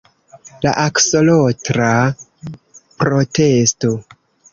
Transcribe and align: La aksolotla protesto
La 0.67 0.71
aksolotla 0.83 1.89
protesto 3.03 3.93